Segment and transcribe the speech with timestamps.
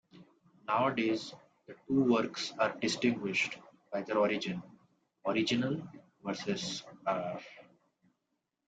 [0.67, 1.35] Nowadays,
[1.67, 3.59] the two works are distinguished
[3.93, 4.63] by their origin:
[5.27, 5.79] "Original"
[6.23, 7.39] versus "arr.